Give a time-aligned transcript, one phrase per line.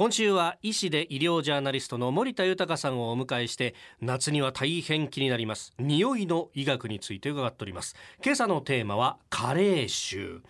[0.00, 5.74] 今週は医師で医療ジャーナリストの森田豊さんをお迎えして夏には大変気になります。
[5.78, 7.94] 匂いの医学について伺っております。
[8.24, 10.40] 今朝のテーマは加齢臭。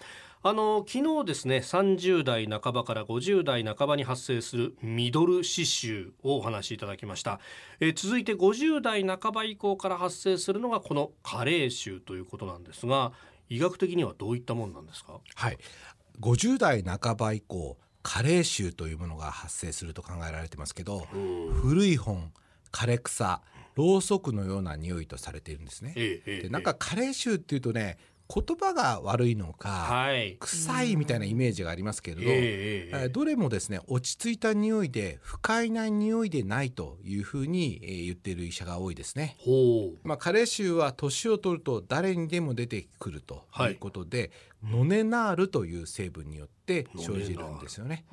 [0.45, 7.41] あの昨日ですね30代半ばから50代半ばに発生するミドル刺繍をお話しいただきました。
[7.81, 13.11] え続いて50代半ば以降から発生するのがこの加齢臭ということなんですが
[13.49, 15.19] 医学的にはどういったものなんですか？
[15.35, 15.59] はい。
[16.21, 17.77] 50代半ば以降
[18.13, 21.07] 加齢臭というものが発生すると考えられてますけど
[21.63, 22.33] 古い本
[22.73, 23.41] 枯れ草
[23.77, 25.95] ろうそくのような匂いとされているんですね。
[25.97, 27.99] ええでなんか加齢臭っていうとね
[28.33, 30.37] 言葉が悪いのか、はい。
[30.39, 39.37] 臭いみたいなイメージがありますけれど、えーどれもですね落ち着いた匂いで不快な匂いでないというふうに、えー言っている医者が多いですね。
[40.05, 44.31] まあ、加齢臭は年を取ると誰にでも出てくるということで、
[44.63, 48.05] ノネナールという成分によって生じるんですよね。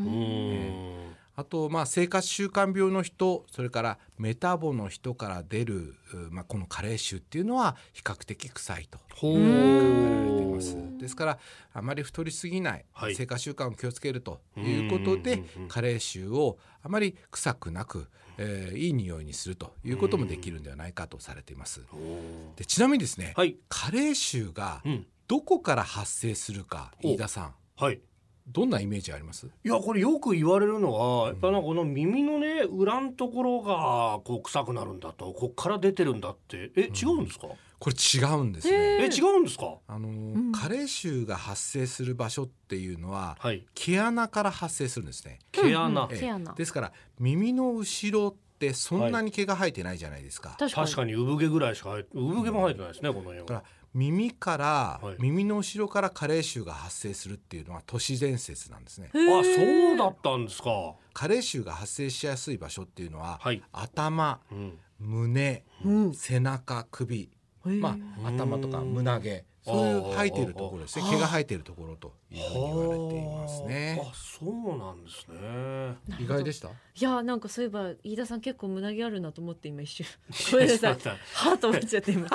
[1.37, 10.75] あと、まあ、生活習慣病の人それからメタボの人から出る、うまあ、この加齢臭っていうのは比較的臭いと考えられています。
[10.97, 11.39] ですから
[11.73, 13.15] あまり太りすぎない、はい。
[13.15, 18.07] 生活習慣を気をつけるということで加齢臭をあまり臭くなく、
[18.39, 21.83] えーいい匂いにするということもできるんではないかとされています。
[21.87, 23.57] ほでちなみにですね、うはい。
[23.69, 25.05] 加齢臭がうん。
[25.27, 27.53] どこから発生するかお飯田さん。
[27.75, 28.01] はい
[28.47, 29.45] どんなイメージあります？
[29.45, 36.71] いやこれよく言われるのはやっぱなんかこの耳のね裏のところがこう臭くなるんだとこっから出てるんだって。
[36.75, 37.47] え違うんですか、
[37.79, 39.03] これ違うんですね。
[39.03, 39.75] え違うんですか？
[39.87, 40.51] あのん。
[40.53, 43.65] 加齢臭が発生する場所っていうのははい。
[43.75, 45.39] 毛穴から発生するんですね。
[45.51, 46.53] 毛穴、うん毛穴。
[46.53, 50.55] ですから耳の後ろってそんなに毛が生えてないじゃないですか。
[50.57, 50.87] 確かに。
[50.87, 53.45] 確かに産毛ぐらいしか生え産毛も生えてないですねこの辺は。
[53.45, 55.15] だから耳から、はい。
[55.19, 59.09] 耳の後ろから加齢臭が発生するっていうのは都市伝説なんですね。
[59.13, 60.95] あそうだったんですか。
[61.13, 63.61] 加齢臭が発生しやすい場所っていうのは、はい。
[63.71, 64.79] 頭、うん。
[64.99, 66.13] 胸、うん。
[66.13, 67.29] 背中、首、
[67.75, 71.05] まあ頭とか胸毛、そういう生えているところですね。
[71.09, 74.01] 毛が生えているところというふうに言われていますね。
[74.01, 75.95] あそうなんですね。
[76.23, 76.69] 意外でした？
[76.69, 80.05] いやなんかそういえば飯田さん結構胸毛あるなと思って今一瞬。
[80.51, 80.93] ごめんなさい。
[80.93, 82.29] はあと思っちゃって今い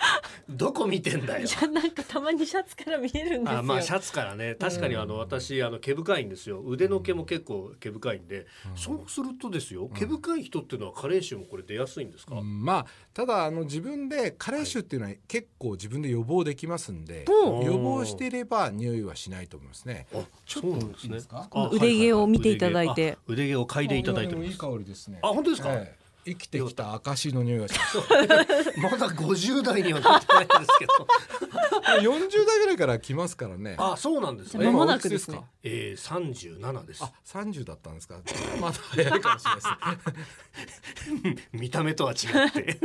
[0.48, 1.46] どこ見てんだよ。
[1.62, 3.58] やなんかたまにシャツから見えるんですよ。
[3.60, 4.54] あまあシャツからね。
[4.56, 6.62] 確かにあの私あの毛深いんですよ。
[6.64, 12.64] 腕の毛も結構毛深いんで、そうするとですよ毛深い人っていうのは加齢臭もこれ出やすいんですか、うん。
[12.64, 20.06] まあただあの自分で加齢臭っていうのは結構自分で予防できますんで、うん予防していれば匂いはしないと思いますね。
[20.14, 21.08] あちょっとそうなんですね。
[21.08, 21.48] いいですか？
[21.50, 23.12] あはい腕毛を見ていただいて。
[23.12, 25.18] あ腕毛を嗅いでいただいておあいい香りですね。
[25.22, 25.72] あ本当ですか？
[25.72, 27.98] ええ生きてきた証の匂いがします。
[28.80, 30.92] まだ50代にはなってないんですけど
[32.00, 33.74] 40代ぐらいから来ますからね。
[33.78, 35.42] あそうなんです間もね今なくですか？
[35.64, 38.18] えー、37ですあ、30だったんですか？
[38.60, 39.56] まだ早いかもしれな
[39.92, 40.81] いです。
[41.52, 42.78] 見た目とは違って。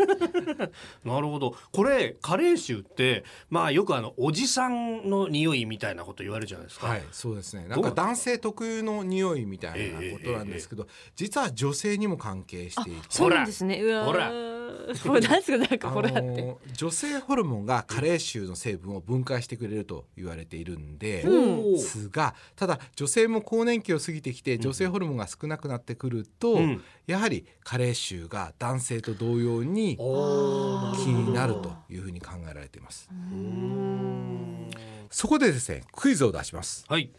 [1.03, 1.55] なるほど。
[1.71, 7.67] これ加齢臭ってまあよくあのおじさんの匂いみたいなこと言われるじゃないですか、はい、そうですね。
[7.67, 13.01] なんか男性特有の匂いみたいなことなんですけど、実は女性にも関係していて。
[13.09, 13.81] そうなんですね。
[13.81, 14.05] うわー。
[14.05, 14.56] ほら
[15.03, 21.73] これなんですかなんかあほらって、の女性ホルモンが加齢臭の成分を分解してくれると言われているんで、うん。
[21.73, 26.83] ですがただ女性も更年期を過ぎてきて女性ホルモンが少なくなってくると、うん。
[27.05, 33.09] やはり加齢臭が男性と同様にお気になるというふうに考えられています。
[33.11, 34.69] うん。
[35.09, 36.85] そこでですねクイズを出します。
[36.87, 37.11] はい。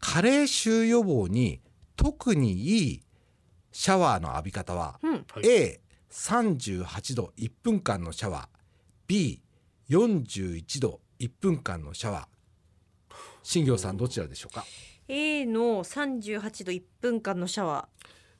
[0.00, 1.60] 加齢臭予防に
[1.96, 3.02] 特にいい
[3.72, 5.12] シャワーの浴び方は、うん。
[5.12, 5.80] はい
[6.12, 9.38] A38 度1分間のシャワー。
[9.88, 13.14] B41 度1分間のシャワー。
[13.42, 14.64] 新行さんどちらでしょうか
[15.08, 17.88] ？A の38度1分間のシャワ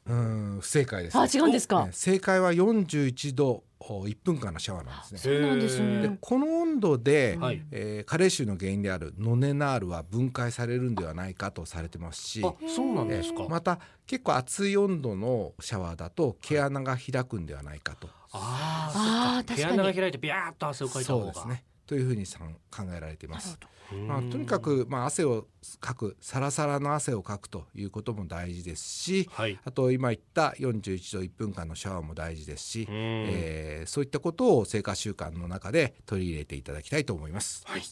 [0.06, 1.87] うーん不正解ですあ違うんですか？
[1.87, 5.19] ね正解は41度1分間のシャワーなんですね。
[5.19, 6.03] そうなんですね。
[6.03, 7.62] でこの温度で、はい。
[7.70, 19.71] えー加齢臭の原因であるノネナールは分解されるんではないかとされてますしあそうなんですか、また結構熱い温度のシャワーだと毛穴が開くんではないかと、ああー確か。
[19.71, 21.24] にーそっか毛穴が開いてビャーっと汗をかいた方が。
[21.27, 23.59] そうですねというふうにさん考えられています。
[23.92, 25.47] うんまあ、とにかく、まあ、汗を
[25.78, 29.59] かくサラサラの汗をかくということも大事ですしはい。
[29.62, 32.94] あと今言った41度1分間のシャワーも大事ですし、うん。
[32.94, 37.62] えーそういったことを生活習慣の中で取り入れていただきたいと思います。
[37.66, 37.83] はい。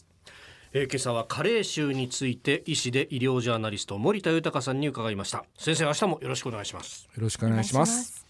[0.73, 5.45] えー今朝は加齢臭について医師で医療ジャーナリスト森田豊さんに伺いました。
[5.59, 7.07] 先生明日もよろしくお願いします。
[7.15, 8.20] よろしくお願いします。